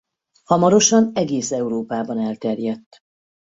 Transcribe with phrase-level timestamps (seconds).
[0.43, 2.99] Hamarosan egész Európában elterjedt.